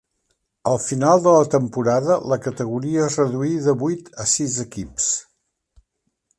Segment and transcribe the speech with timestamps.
[0.69, 5.15] Al final de la temporada la categoria es reduí de vuit a sis equips.